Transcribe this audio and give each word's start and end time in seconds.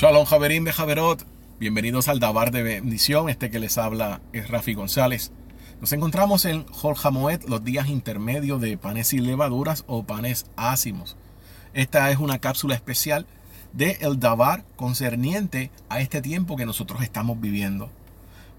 Shalom 0.00 0.26
Javerín 0.26 0.62
Bejaverot, 0.62 1.26
bienvenidos 1.58 2.06
al 2.06 2.20
Dabar 2.20 2.52
de 2.52 2.62
Bendición, 2.62 3.28
este 3.28 3.50
que 3.50 3.58
les 3.58 3.78
habla 3.78 4.20
es 4.32 4.46
Rafi 4.48 4.74
González. 4.74 5.32
Nos 5.80 5.92
encontramos 5.92 6.44
en 6.44 6.64
Moed, 7.10 7.42
los 7.48 7.64
días 7.64 7.88
intermedios 7.88 8.60
de 8.60 8.78
panes 8.78 9.12
y 9.12 9.18
levaduras 9.18 9.82
o 9.88 10.04
panes 10.04 10.46
ácimos. 10.54 11.16
Esta 11.74 12.12
es 12.12 12.18
una 12.18 12.38
cápsula 12.38 12.76
especial 12.76 13.26
de 13.72 13.98
El 14.00 14.20
Dabar 14.20 14.64
concerniente 14.76 15.72
a 15.88 15.98
este 16.00 16.22
tiempo 16.22 16.56
que 16.56 16.64
nosotros 16.64 17.02
estamos 17.02 17.40
viviendo. 17.40 17.90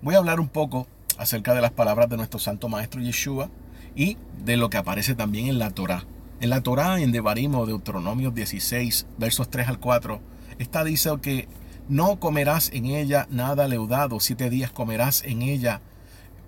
Voy 0.02 0.16
a 0.16 0.18
hablar 0.18 0.42
un 0.42 0.50
poco 0.50 0.88
acerca 1.18 1.54
de 1.54 1.62
las 1.62 1.71
palabras 1.71 2.10
de 2.10 2.18
nuestro 2.18 2.41
Santo 2.41 2.68
Maestro 2.68 2.99
Yeshua 2.99 3.49
y 3.96 4.18
de 4.44 4.58
lo 4.58 4.70
que 4.70 4.76
aparece 4.76 5.16
también 5.16 5.48
en 5.48 5.58
la 5.58 5.71
Torah. 5.71 6.04
En 6.41 6.49
la 6.49 6.60
Torah, 6.60 6.99
en 6.99 7.13
Devarim 7.13 7.55
o 7.55 7.66
Deuteronomio 7.66 8.30
16, 8.30 9.08
versos 9.18 9.49
3 9.49 9.70
al 9.70 9.80
4, 9.80 10.20
Está 10.59 10.84
dice 10.84 11.09
que 11.22 11.48
no 11.88 12.20
comerás 12.20 12.70
en 12.72 12.86
ella 12.86 13.27
nada 13.31 13.68
leudado, 13.68 14.20
siete 14.20 14.52
días 14.52 14.72
comerás 14.72 15.23
en 15.23 15.41
ella 15.41 15.82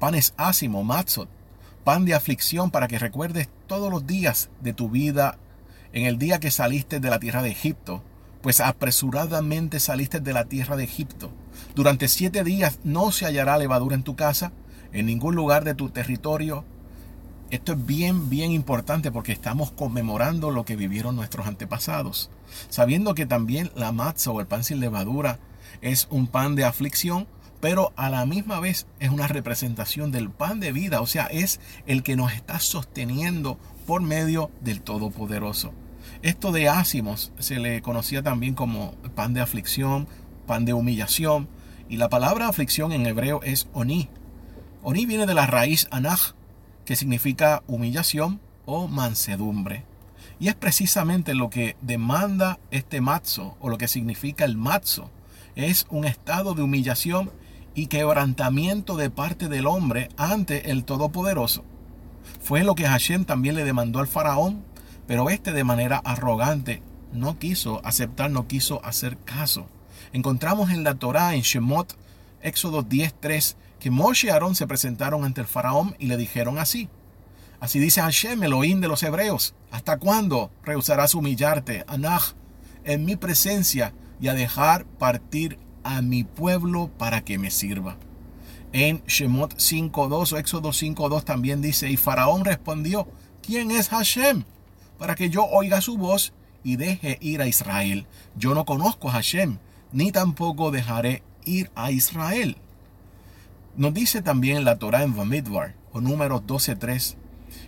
panes 0.02 0.34
ácimo, 0.36 0.84
matzot, 0.84 1.30
pan 1.84 2.06
de 2.06 2.16
aflicción 2.16 2.72
para 2.72 2.88
que 2.88 2.98
recuerdes 2.98 3.50
todos 3.68 3.92
los 3.92 4.08
días 4.08 4.50
de 4.60 4.74
tu 4.74 4.90
vida 4.90 5.38
en 5.94 6.06
el 6.06 6.18
día 6.18 6.40
que 6.40 6.50
saliste 6.50 7.00
de 7.00 7.10
la 7.10 7.20
tierra 7.20 7.44
de 7.44 7.52
Egipto, 7.52 8.04
pues 8.42 8.62
apresuradamente 8.62 9.80
saliste 9.80 10.20
de 10.20 10.34
la 10.34 10.46
tierra 10.46 10.76
de 10.76 10.86
Egipto. 10.86 11.32
Durante 11.76 12.08
siete 12.08 12.44
días 12.44 12.80
no 12.84 13.12
se 13.12 13.26
hallará 13.26 13.60
levadura 13.60 13.96
en 13.96 14.02
tu 14.02 14.16
casa, 14.16 14.52
en 14.92 15.06
ningún 15.06 15.36
lugar 15.36 15.64
de 15.64 15.76
tu 15.76 15.90
territorio, 15.90 16.66
esto 17.52 17.74
es 17.74 17.86
bien, 17.86 18.30
bien 18.30 18.52
importante 18.52 19.12
porque 19.12 19.34
estamos 19.34 19.72
conmemorando 19.72 20.52
lo 20.52 20.64
que 20.64 20.78
vivieron 20.78 21.18
nuestros 21.18 21.48
antepasados, 21.48 22.32
sabiendo 22.70 23.14
que 23.14 23.26
también 23.26 23.72
la 23.76 23.92
matza 23.92 24.32
o 24.32 24.40
el 24.40 24.48
pan 24.48 24.64
sin 24.64 24.80
levadura 24.80 25.38
es 25.82 26.08
un 26.10 26.28
pan 26.28 26.56
de 26.56 26.64
aflicción, 26.64 27.28
pero 27.60 27.92
a 27.98 28.10
la 28.10 28.26
misma 28.26 28.60
vez 28.60 28.88
es 29.00 29.10
una 29.10 29.28
representación 29.28 30.12
del 30.12 30.30
pan 30.30 30.60
de 30.60 30.72
vida, 30.72 31.02
o 31.02 31.08
sea, 31.08 31.26
es 31.26 31.60
el 31.86 32.04
que 32.04 32.16
nos 32.16 32.34
está 32.34 32.60
sosteniendo 32.60 33.60
por 33.86 34.02
medio 34.02 34.50
del 34.62 34.82
Todopoderoso. 34.82 35.74
Esto 36.22 36.52
de 36.52 36.70
ácimos 36.70 37.34
se 37.38 37.60
le 37.60 37.82
conocía 37.82 38.24
también 38.24 38.54
como 38.54 38.94
pan 39.14 39.34
de 39.34 39.42
aflicción, 39.42 40.08
pan 40.48 40.66
de 40.66 40.74
humillación, 40.74 41.50
y 41.90 41.98
la 41.98 42.10
palabra 42.10 42.48
aflicción 42.48 42.94
en 42.94 43.06
hebreo 43.06 43.42
es 43.44 43.68
oni. 43.74 44.10
Oni 44.84 45.06
viene 45.06 45.26
de 45.26 45.34
la 45.34 45.46
raíz 45.46 45.88
anaj, 45.92 46.34
que 46.86 46.96
significa 46.96 47.64
humillación 47.68 48.40
o 48.66 48.88
mansedumbre. 48.88 49.86
Y 50.40 50.48
es 50.48 50.56
precisamente 50.56 51.36
lo 51.36 51.50
que 51.50 51.76
demanda 51.82 52.60
este 52.72 53.02
mazo 53.02 53.58
o 53.60 53.70
lo 53.70 53.78
que 53.78 53.88
significa 53.88 54.46
el 54.46 54.58
mazo. 54.58 55.12
Es 55.56 55.86
un 55.90 56.06
estado 56.06 56.54
de 56.54 56.64
humillación 56.64 57.32
y 57.76 57.88
quebrantamiento 57.88 58.98
de 58.98 59.10
parte 59.10 59.48
del 59.48 59.68
hombre 59.68 60.10
ante 60.18 60.72
el 60.72 60.84
Todopoderoso. 60.84 61.64
Fue 62.42 62.64
lo 62.64 62.76
que 62.76 62.88
Hashem 62.88 63.26
también 63.26 63.56
le 63.56 63.64
demandó 63.64 64.00
al 64.00 64.08
faraón, 64.08 64.64
pero 65.08 65.30
este 65.30 65.52
de 65.52 65.64
manera 65.64 66.02
arrogante 66.04 66.82
no 67.14 67.38
quiso 67.38 67.82
aceptar, 67.86 68.32
no 68.32 68.48
quiso 68.48 68.84
hacer 68.86 69.18
caso. 69.18 69.68
Encontramos 70.14 70.72
en 70.72 70.84
la 70.84 70.96
Torá, 70.96 71.36
en 71.36 71.42
Shemot, 71.42 71.96
Éxodo 72.42 72.84
10.3, 72.84 73.56
que 73.82 73.90
Moshe 73.90 74.28
y 74.28 74.30
Aarón 74.30 74.54
se 74.54 74.68
presentaron 74.68 75.26
ante 75.26 75.42
el 75.42 75.48
faraón 75.48 75.96
y 75.98 76.06
le 76.06 76.16
dijeron 76.16 76.60
así. 76.60 76.88
Así 77.60 77.80
dice 77.80 78.00
Hashem, 78.02 78.44
Elohim 78.44 78.80
de 78.80 78.88
los 78.88 79.02
hebreos, 79.02 79.56
¿hasta 79.72 79.98
cuándo 79.98 80.52
rehusarás 80.64 81.16
humillarte, 81.16 81.84
Anach, 81.88 82.34
en 82.84 83.06
mi 83.06 83.16
presencia 83.16 83.94
y 84.20 84.28
a 84.28 84.36
dejar 84.36 84.86
partir 84.86 85.58
a 85.84 86.04
mi 86.04 86.24
pueblo 86.24 86.92
para 86.98 87.26
que 87.26 87.40
me 87.40 87.50
sirva? 87.50 87.98
En 88.72 89.04
Shemot 89.06 89.56
5.2 89.56 90.34
o 90.34 90.38
Éxodo 90.38 90.70
5.2 90.70 91.24
también 91.24 91.62
dice, 91.62 91.90
y 91.90 91.98
Faraón 91.98 92.46
respondió, 92.46 93.08
¿quién 93.42 93.72
es 93.72 93.90
Hashem? 93.90 94.44
Para 95.00 95.16
que 95.16 95.32
yo 95.32 95.46
oiga 95.46 95.82
su 95.82 95.98
voz 95.98 96.34
y 96.64 96.76
deje 96.76 97.18
ir 97.20 97.42
a 97.42 97.48
Israel. 97.48 98.06
Yo 98.36 98.54
no 98.54 98.64
conozco 98.64 99.10
a 99.10 99.14
Hashem, 99.14 99.58
ni 99.92 100.12
tampoco 100.12 100.70
dejaré 100.70 101.24
ir 101.46 101.72
a 101.74 101.90
Israel. 101.90 102.58
Nos 103.78 103.94
dice 103.94 104.22
también 104.22 104.66
la 104.66 104.78
Torah 104.78 105.04
en 105.04 105.16
Vamidbar, 105.16 105.76
o 105.94 106.02
números 106.02 106.42
12.3, 106.48 107.16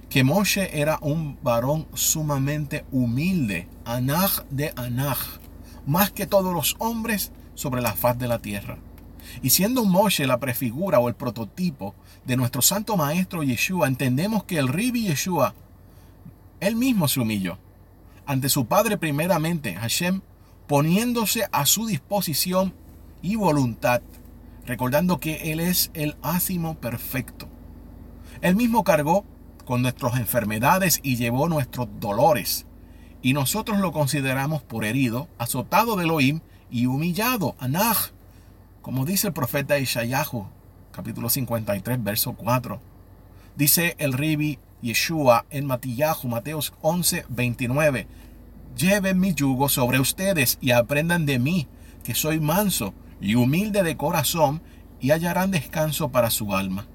que 0.09 0.23
Moshe 0.23 0.79
era 0.79 0.99
un 1.01 1.37
varón 1.41 1.87
sumamente 1.93 2.85
humilde, 2.91 3.67
Anaj 3.85 4.43
de 4.49 4.73
Anaj, 4.75 5.39
más 5.85 6.11
que 6.11 6.27
todos 6.27 6.53
los 6.53 6.75
hombres 6.79 7.31
sobre 7.55 7.81
la 7.81 7.93
faz 7.93 8.17
de 8.17 8.27
la 8.27 8.39
tierra. 8.39 8.77
Y 9.41 9.51
siendo 9.51 9.85
Moshe 9.85 10.27
la 10.27 10.39
prefigura 10.39 10.99
o 10.99 11.07
el 11.07 11.15
prototipo 11.15 11.95
de 12.25 12.37
nuestro 12.37 12.61
santo 12.61 12.97
maestro 12.97 13.43
Yeshua, 13.43 13.87
entendemos 13.87 14.43
que 14.43 14.57
el 14.57 14.67
Ribi 14.67 15.03
Yeshua, 15.03 15.53
él 16.59 16.75
mismo 16.75 17.07
se 17.07 17.19
humilló 17.19 17.57
ante 18.25 18.49
su 18.49 18.65
padre 18.65 18.97
primeramente, 18.97 19.75
Hashem, 19.75 20.21
poniéndose 20.67 21.45
a 21.51 21.65
su 21.65 21.85
disposición 21.85 22.73
y 23.21 23.35
voluntad 23.35 24.01
recordando 24.65 25.19
que 25.19 25.51
Él 25.51 25.59
es 25.59 25.91
el 25.93 26.15
ácimo 26.21 26.75
perfecto. 26.75 27.47
Él 28.41 28.55
mismo 28.55 28.83
cargó 28.83 29.25
con 29.65 29.81
nuestras 29.81 30.17
enfermedades 30.17 30.99
y 31.03 31.15
llevó 31.15 31.47
nuestros 31.47 31.87
dolores. 31.99 32.65
Y 33.21 33.33
nosotros 33.33 33.79
lo 33.79 33.91
consideramos 33.91 34.61
por 34.61 34.83
herido, 34.83 35.29
azotado 35.37 35.95
de 35.95 36.03
Elohim 36.03 36.41
y 36.69 36.87
humillado, 36.87 37.55
Anaj, 37.59 38.11
como 38.81 39.05
dice 39.05 39.27
el 39.27 39.33
profeta 39.33 39.79
Ishayahu, 39.79 40.47
capítulo 40.91 41.29
53, 41.29 42.03
verso 42.03 42.33
4. 42.33 42.81
Dice 43.55 43.95
el 43.97 44.11
Ribi 44.11 44.59
Yeshua 44.81 45.45
en 45.49 45.65
Matillahu, 45.65 46.27
Mateos 46.27 46.73
11, 46.81 47.25
29. 47.29 48.07
Lleven 48.75 49.19
mi 49.19 49.33
yugo 49.33 49.69
sobre 49.69 49.99
ustedes 49.99 50.57
y 50.59 50.71
aprendan 50.71 51.25
de 51.25 51.39
mí, 51.39 51.67
que 52.03 52.15
soy 52.15 52.41
manso 52.41 52.93
y 53.23 53.35
humilde 53.35 53.81
de 53.83 53.95
corazón, 53.95 54.61
y 54.99 55.11
hallarán 55.11 55.49
descanso 55.49 56.09
para 56.09 56.29
su 56.29 56.55
alma. 56.55 56.85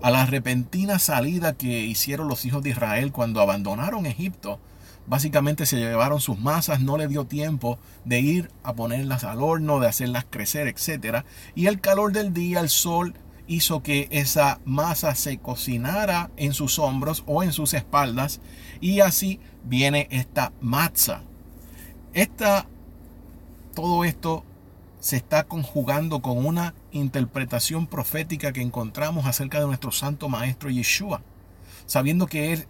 A 0.00 0.10
la 0.10 0.24
repentina 0.24 0.98
salida 0.98 1.54
que 1.54 1.80
hicieron 1.82 2.28
los 2.28 2.44
hijos 2.44 2.62
de 2.62 2.70
Israel 2.70 3.10
cuando 3.10 3.40
abandonaron 3.40 4.06
Egipto, 4.06 4.60
básicamente 5.06 5.66
se 5.66 5.76
llevaron 5.76 6.20
sus 6.20 6.38
masas, 6.38 6.80
no 6.80 6.96
le 6.96 7.08
dio 7.08 7.26
tiempo 7.26 7.78
de 8.04 8.20
ir 8.20 8.50
a 8.62 8.74
ponerlas 8.74 9.24
al 9.24 9.42
horno, 9.42 9.80
de 9.80 9.88
hacerlas 9.88 10.26
crecer, 10.30 10.68
etc. 10.68 11.24
Y 11.56 11.66
el 11.66 11.80
calor 11.80 12.12
del 12.12 12.32
día, 12.32 12.60
el 12.60 12.68
sol, 12.68 13.14
hizo 13.46 13.82
que 13.82 14.08
esa 14.10 14.60
masa 14.64 15.14
se 15.16 15.38
cocinara 15.38 16.30
en 16.36 16.52
sus 16.52 16.78
hombros 16.78 17.24
o 17.26 17.42
en 17.42 17.52
sus 17.52 17.74
espaldas 17.74 18.40
y 18.80 19.00
así 19.00 19.40
viene 19.64 20.08
esta 20.10 20.52
matza. 20.60 21.22
Esta, 22.12 22.66
todo 23.74 24.04
esto 24.04 24.44
se 25.04 25.16
está 25.16 25.44
conjugando 25.44 26.22
con 26.22 26.46
una 26.46 26.72
interpretación 26.90 27.86
profética 27.86 28.54
que 28.54 28.62
encontramos 28.62 29.26
acerca 29.26 29.60
de 29.60 29.66
nuestro 29.66 29.92
santo 29.92 30.30
maestro 30.30 30.70
Yeshua, 30.70 31.20
sabiendo 31.84 32.26
que 32.26 32.54
Él 32.54 32.66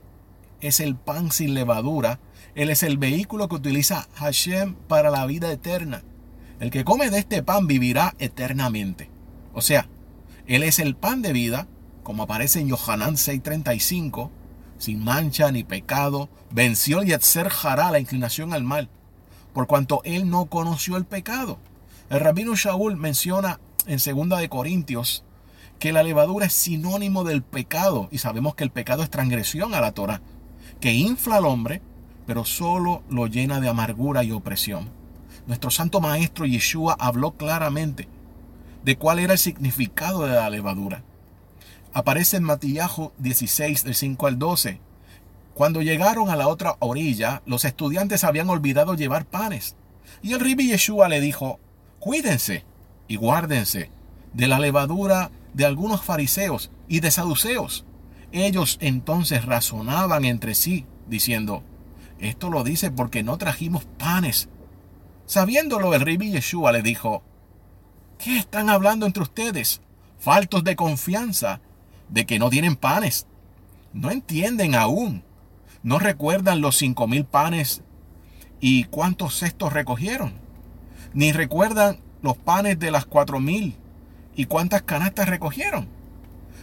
es 0.60 0.80
el 0.80 0.96
pan 0.96 1.30
sin 1.30 1.54
levadura, 1.54 2.18
Él 2.56 2.70
es 2.70 2.82
el 2.82 2.98
vehículo 2.98 3.48
que 3.48 3.54
utiliza 3.54 4.08
Hashem 4.16 4.74
para 4.88 5.10
la 5.10 5.26
vida 5.26 5.52
eterna. 5.52 6.02
El 6.58 6.72
que 6.72 6.82
come 6.82 7.08
de 7.08 7.20
este 7.20 7.44
pan 7.44 7.68
vivirá 7.68 8.16
eternamente. 8.18 9.08
O 9.52 9.62
sea, 9.62 9.86
Él 10.48 10.64
es 10.64 10.80
el 10.80 10.96
pan 10.96 11.22
de 11.22 11.32
vida, 11.32 11.68
como 12.02 12.24
aparece 12.24 12.58
en 12.58 12.66
Yohanan 12.66 13.14
6:35, 13.14 14.32
sin 14.78 15.04
mancha 15.04 15.52
ni 15.52 15.62
pecado, 15.62 16.28
venció 16.50 17.00
el 17.00 17.06
Yetzer 17.06 17.48
Hará, 17.62 17.92
la 17.92 18.00
inclinación 18.00 18.52
al 18.52 18.64
mal, 18.64 18.88
por 19.52 19.68
cuanto 19.68 20.00
Él 20.02 20.28
no 20.28 20.46
conoció 20.46 20.96
el 20.96 21.04
pecado. 21.04 21.60
El 22.10 22.20
rabino 22.20 22.54
Shaul 22.54 22.96
menciona 22.96 23.60
en 23.86 23.98
2 23.98 24.38
de 24.38 24.48
Corintios 24.50 25.24
que 25.78 25.92
la 25.92 26.02
levadura 26.02 26.46
es 26.46 26.52
sinónimo 26.52 27.24
del 27.24 27.42
pecado 27.42 28.08
y 28.10 28.18
sabemos 28.18 28.54
que 28.54 28.64
el 28.64 28.70
pecado 28.70 29.02
es 29.02 29.10
transgresión 29.10 29.74
a 29.74 29.80
la 29.80 29.92
Torah, 29.92 30.20
que 30.80 30.92
infla 30.92 31.36
al 31.36 31.46
hombre, 31.46 31.80
pero 32.26 32.44
solo 32.44 33.02
lo 33.08 33.26
llena 33.26 33.60
de 33.60 33.68
amargura 33.68 34.22
y 34.22 34.32
opresión. 34.32 34.90
Nuestro 35.46 35.70
santo 35.70 36.00
maestro 36.00 36.44
Yeshua 36.44 36.94
habló 36.98 37.32
claramente 37.32 38.06
de 38.84 38.96
cuál 38.96 39.18
era 39.18 39.32
el 39.32 39.38
significado 39.38 40.26
de 40.26 40.34
la 40.34 40.50
levadura. 40.50 41.02
Aparece 41.94 42.36
en 42.36 42.44
Matillahu 42.44 43.12
16 43.18 43.84
del 43.84 43.94
5 43.94 44.26
al 44.26 44.38
12. 44.38 44.80
Cuando 45.54 45.80
llegaron 45.80 46.28
a 46.28 46.36
la 46.36 46.48
otra 46.48 46.76
orilla, 46.80 47.42
los 47.46 47.64
estudiantes 47.64 48.24
habían 48.24 48.50
olvidado 48.50 48.94
llevar 48.94 49.24
panes. 49.24 49.76
Y 50.22 50.32
el 50.32 50.40
Ribi 50.40 50.68
Yeshua 50.68 51.08
le 51.08 51.20
dijo, 51.20 51.60
Cuídense 52.04 52.66
y 53.08 53.16
guárdense 53.16 53.90
de 54.34 54.46
la 54.46 54.58
levadura 54.58 55.30
de 55.54 55.64
algunos 55.64 56.02
fariseos 56.02 56.70
y 56.86 57.00
de 57.00 57.10
saduceos. 57.10 57.86
Ellos 58.30 58.76
entonces 58.82 59.46
razonaban 59.46 60.26
entre 60.26 60.54
sí, 60.54 60.84
diciendo, 61.08 61.62
esto 62.18 62.50
lo 62.50 62.62
dice 62.62 62.90
porque 62.90 63.22
no 63.22 63.38
trajimos 63.38 63.86
panes. 63.96 64.50
Sabiéndolo, 65.24 65.94
el 65.94 66.02
Ribi 66.02 66.30
Yeshua 66.30 66.72
le 66.72 66.82
dijo, 66.82 67.22
¿qué 68.18 68.36
están 68.36 68.68
hablando 68.68 69.06
entre 69.06 69.22
ustedes? 69.22 69.80
Faltos 70.18 70.62
de 70.62 70.76
confianza, 70.76 71.62
de 72.10 72.26
que 72.26 72.38
no 72.38 72.50
tienen 72.50 72.76
panes. 72.76 73.26
No 73.94 74.10
entienden 74.10 74.74
aún. 74.74 75.24
No 75.82 75.98
recuerdan 75.98 76.60
los 76.60 76.76
cinco 76.76 77.06
mil 77.06 77.24
panes 77.24 77.82
y 78.60 78.84
cuántos 78.84 79.38
cestos 79.38 79.72
recogieron. 79.72 80.43
Ni 81.14 81.32
recuerdan 81.32 81.98
los 82.22 82.36
panes 82.36 82.78
de 82.78 82.90
las 82.90 83.06
cuatro 83.06 83.40
mil 83.40 83.76
y 84.34 84.46
cuántas 84.46 84.82
canastas 84.82 85.28
recogieron. 85.28 85.88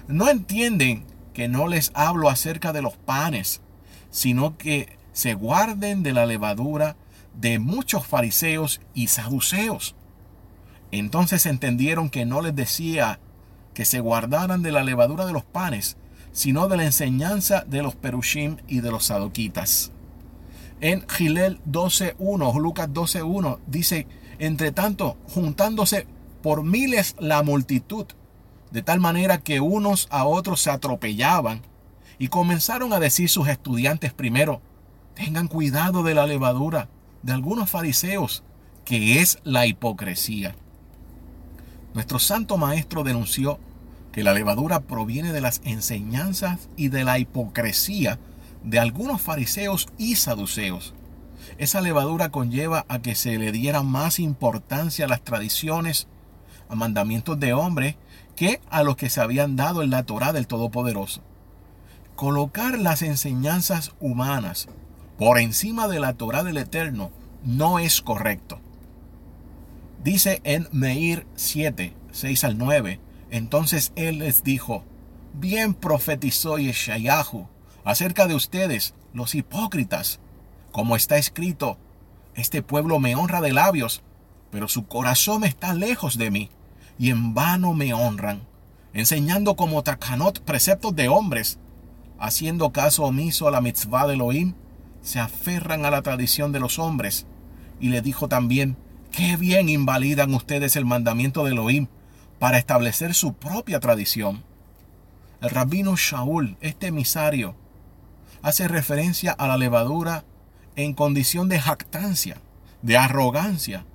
No 0.08 0.30
entienden 0.30 1.06
que 1.34 1.48
no 1.48 1.68
les 1.68 1.92
hablo 1.94 2.30
acerca 2.30 2.74
de 2.74 2.82
los 2.82 2.98
panes, 2.98 3.62
sino 4.10 4.58
que 4.58 4.98
se 5.14 5.34
guarden 5.34 6.04
de 6.04 6.14
la 6.14 6.26
levadura 6.26 6.98
de 7.34 7.60
muchos 7.60 8.06
fariseos 8.06 8.82
y 8.94 9.08
saduceos. 9.08 9.96
Entonces 10.92 11.46
entendieron 11.46 12.10
que 12.10 12.26
no 12.26 12.42
les 12.42 12.56
decía 12.56 13.20
que 13.74 13.86
se 13.86 14.02
guardaran 14.02 14.62
de 14.62 14.74
la 14.74 14.84
levadura 14.84 15.26
de 15.26 15.34
los 15.34 15.46
panes, 15.46 15.96
sino 16.34 16.68
de 16.68 16.78
la 16.78 16.84
enseñanza 16.86 17.64
de 17.66 17.82
los 17.82 17.96
perushim 17.96 18.58
y 18.68 18.82
de 18.82 18.92
los 18.92 19.06
sadoquitas. 19.06 19.92
En 20.82 21.08
Gilel 21.08 21.62
12.1, 21.70 22.60
Lucas 22.60 22.90
12.1, 22.90 23.60
dice, 23.68 24.08
entre 24.42 24.72
tanto, 24.72 25.18
juntándose 25.28 26.08
por 26.42 26.64
miles 26.64 27.16
la 27.20 27.44
multitud, 27.44 28.08
de 28.72 28.82
tal 28.82 29.00
manera 29.00 29.38
que 29.38 29.60
unos 29.60 30.08
a 30.10 30.26
otros 30.26 30.62
se 30.62 30.72
atropellaban, 30.72 31.62
y 32.18 32.30
comenzaron 32.30 32.92
a 32.92 33.00
decir 33.00 33.30
sus 33.30 33.48
estudiantes 33.48 34.14
primero, 34.14 34.60
tengan 35.14 35.48
cuidado 35.48 36.02
de 36.02 36.16
la 36.16 36.26
levadura 36.26 36.90
de 37.22 37.34
algunos 37.34 37.70
fariseos, 37.70 38.42
que 38.84 39.20
es 39.20 39.38
la 39.44 39.68
hipocresía. 39.68 40.56
Nuestro 41.94 42.18
santo 42.18 42.58
maestro 42.58 43.04
denunció 43.04 43.60
que 44.12 44.24
la 44.24 44.34
levadura 44.34 44.80
proviene 44.80 45.34
de 45.34 45.42
las 45.42 45.62
enseñanzas 45.66 46.68
y 46.76 46.88
de 46.88 47.04
la 47.04 47.20
hipocresía 47.20 48.18
de 48.64 48.80
algunos 48.80 49.22
fariseos 49.22 49.88
y 50.00 50.16
saduceos. 50.16 50.96
Esa 51.58 51.82
levadura 51.82 52.30
conlleva 52.30 52.86
a 52.88 53.00
que 53.00 53.16
se 53.16 53.38
le 53.38 53.52
diera 53.52 53.84
más 53.84 54.20
importancia 54.20 55.06
a 55.06 55.08
las 55.08 55.22
tradiciones, 55.22 56.08
a 56.70 56.76
mandamientos 56.76 57.40
de 57.40 57.54
hombres, 57.54 57.96
que 58.36 58.62
a 58.70 58.84
los 58.84 58.96
que 58.96 59.10
se 59.10 59.22
habían 59.22 59.56
dado 59.56 59.84
en 59.84 59.90
la 59.90 60.04
Torah 60.04 60.34
del 60.34 60.48
Todopoderoso. 60.48 61.22
Colocar 62.16 62.80
las 62.80 63.02
enseñanzas 63.02 63.94
humanas 64.00 64.68
por 65.18 65.40
encima 65.40 65.88
de 65.88 66.00
la 66.00 66.14
Torah 66.14 66.44
del 66.44 66.58
Eterno 66.58 67.12
no 67.44 67.80
es 67.80 68.02
correcto. 68.02 68.60
Dice 70.04 70.42
en 70.44 70.68
Meir 70.72 71.28
7, 71.36 71.94
6 72.12 72.44
al 72.44 72.58
9, 72.58 73.00
entonces 73.30 73.94
él 73.96 74.20
les 74.20 74.44
dijo, 74.44 74.84
bien 75.34 75.74
profetizó 75.74 76.58
Yeshayahu 76.58 77.48
acerca 77.84 78.28
de 78.28 78.36
ustedes, 78.36 78.96
los 79.14 79.36
hipócritas, 79.36 80.20
como 80.72 80.96
está 80.96 81.18
escrito, 81.18 81.78
este 82.36 82.62
pueblo 82.62 83.00
me 83.00 83.16
honra 83.16 83.42
de 83.42 83.54
labios, 83.54 84.02
pero 84.52 84.68
su 84.68 84.88
corazón 84.88 85.44
está 85.44 85.74
lejos 85.74 86.18
de 86.18 86.32
mí, 86.32 86.50
y 86.98 87.10
en 87.10 87.34
vano 87.34 87.74
me 87.74 87.94
honran, 87.94 88.42
enseñando 88.94 89.56
como 89.56 89.84
takanot 89.84 90.40
preceptos 90.42 90.96
de 90.96 91.08
hombres, 91.08 91.60
haciendo 92.20 92.72
caso 92.72 93.04
omiso 93.04 93.48
a 93.48 93.52
la 93.52 93.62
mitzvah 93.62 94.08
de 94.08 94.14
Elohim, 94.14 94.54
se 95.02 95.20
aferran 95.20 95.86
a 95.86 95.92
la 95.92 96.02
tradición 96.02 96.52
de 96.52 96.60
los 96.60 96.80
hombres. 96.80 97.26
Y 97.80 97.90
le 97.90 98.02
dijo 98.02 98.28
también, 98.28 98.78
qué 99.12 99.38
bien 99.38 99.70
invalidan 99.70 100.34
ustedes 100.34 100.76
el 100.76 100.86
mandamiento 100.86 101.44
de 101.44 101.52
Elohim 101.52 101.88
para 102.38 102.60
establecer 102.60 103.14
su 103.16 103.34
propia 103.34 103.80
tradición. 103.80 104.44
El 105.42 105.50
rabino 105.50 105.96
Shaul, 105.96 106.58
este 106.62 106.88
emisario, 106.88 107.56
hace 108.44 108.68
referencia 108.68 109.32
a 109.32 109.48
la 109.48 109.58
levadura 109.58 110.24
en 110.76 110.94
condición 110.94 111.50
de 111.50 111.60
jactancia, 111.60 112.38
de 112.82 112.98
arrogancia, 112.98 113.86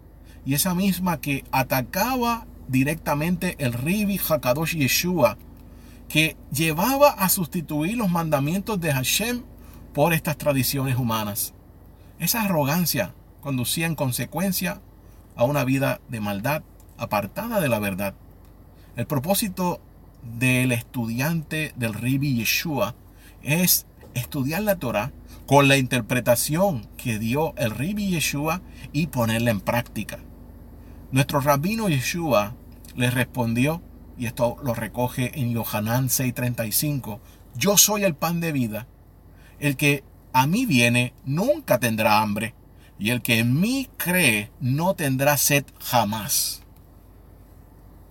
y 0.44 0.55
esa 0.55 0.75
misma 0.75 1.20
que 1.20 1.44
atacaba 1.50 2.46
directamente 2.69 3.56
el 3.58 3.73
Ribi 3.73 4.19
Hakadosh 4.19 4.76
Yeshua, 4.76 5.37
que 6.08 6.37
llevaba 6.52 7.11
a 7.11 7.28
sustituir 7.28 7.96
los 7.96 8.11
mandamientos 8.11 8.81
de 8.81 8.93
Hashem 8.93 9.43
por 9.93 10.12
estas 10.12 10.37
tradiciones 10.37 10.96
humanas. 10.96 11.52
Esa 12.19 12.43
arrogancia 12.43 13.12
conducía 13.40 13.87
en 13.87 13.94
consecuencia 13.94 14.81
a 15.37 15.44
una 15.44 15.64
vida 15.64 16.00
de 16.08 16.20
maldad 16.20 16.62
apartada 16.96 17.61
de 17.61 17.69
la 17.69 17.78
verdad. 17.78 18.14
El 18.96 19.06
propósito 19.06 19.81
del 20.38 20.73
estudiante 20.73 21.73
del 21.76 21.94
Ribi 21.94 22.37
Yeshua 22.37 22.94
es 23.43 23.87
estudiar 24.14 24.62
la 24.62 24.76
Torah 24.76 25.12
con 25.47 25.69
la 25.69 25.77
interpretación 25.77 26.89
que 26.97 27.19
dio 27.19 27.55
el 27.57 27.71
Ribi 27.71 28.09
Yeshua 28.09 28.63
y 28.93 29.07
ponerla 29.07 29.53
en 29.53 29.61
práctica. 29.61 30.19
Nuestro 31.13 31.41
rabino 31.41 31.89
Yeshua 31.89 32.55
le 32.97 33.11
respondió, 33.11 33.81
y 34.19 34.27
esto 34.27 34.57
lo 34.65 34.75
recoge 34.75 35.39
en 35.39 35.53
Yohanan 35.53 36.09
6:35, 36.09 37.21
yo 37.55 37.77
soy 37.77 38.05
el 38.05 38.15
pan 38.15 38.41
de 38.41 38.53
vida, 38.53 38.87
el 39.61 39.77
que 39.77 40.03
a 40.33 40.47
mí 40.47 40.67
viene 40.67 41.15
nunca 41.25 41.79
tendrá 41.79 42.21
hambre, 42.21 42.55
y 42.99 43.11
el 43.11 43.23
que 43.23 43.39
en 43.39 43.61
mí 43.61 43.89
cree 43.97 44.51
no 44.61 44.95
tendrá 44.95 45.37
sed 45.37 45.65
jamás. 45.79 46.63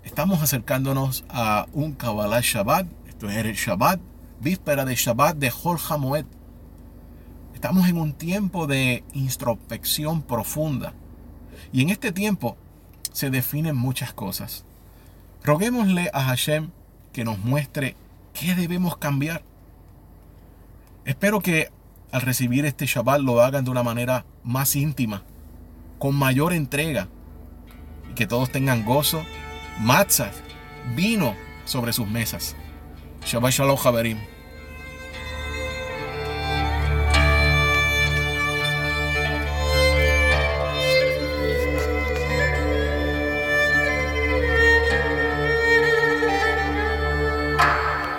Estamos 0.04 0.42
acercándonos 0.42 1.26
a 1.30 1.66
un 1.74 1.94
Kabbalah 1.94 2.42
Shabbat, 2.42 2.88
esto 3.08 3.30
es 3.30 3.38
el 3.38 3.56
Shabbat, 3.56 4.00
víspera 4.40 4.86
de 4.86 4.96
Shabbat 4.96 5.36
de 5.38 5.52
Hol 5.64 5.80
Hamoed. 5.90 6.26
Estamos 7.56 7.88
en 7.88 7.98
un 7.98 8.14
tiempo 8.14 8.68
de 8.68 9.04
introspección 9.14 10.22
profunda. 10.22 10.94
Y 11.72 11.82
en 11.82 11.90
este 11.90 12.12
tiempo 12.12 12.58
se 13.14 13.30
definen 13.30 13.78
muchas 13.78 14.14
cosas. 14.14 14.66
Roguémosle 15.42 16.12
a 16.14 16.26
Hashem 16.26 16.70
que 17.14 17.24
nos 17.24 17.40
muestre 17.40 17.96
qué 18.34 18.56
debemos 18.56 18.98
cambiar. 18.98 19.42
Espero 21.06 21.40
que 21.40 21.72
al 22.12 22.22
recibir 22.22 22.66
este 22.66 22.86
Shabbat 22.86 23.22
lo 23.22 23.42
hagan 23.42 23.64
de 23.64 23.72
una 23.72 23.84
manera 23.84 24.26
más 24.44 24.76
íntima, 24.76 25.24
con 25.98 26.14
mayor 26.14 26.52
entrega, 26.52 27.08
y 28.12 28.16
que 28.16 28.28
todos 28.28 28.52
tengan 28.52 28.84
gozo, 28.84 29.24
matzah, 29.80 30.32
vino 30.94 31.36
sobre 31.64 31.94
sus 31.94 32.08
mesas. 32.08 32.56
Shabbat 33.26 33.54
Shalom, 33.54 33.78
Javerim. 33.78 34.35